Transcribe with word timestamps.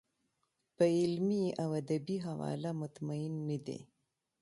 په 0.75 0.83
علمي 0.99 1.45
او 1.61 1.69
ادبي 1.81 2.17
حواله 2.25 2.71
مطمین 2.81 3.33
نه 3.49 3.57
دی. 3.65 3.79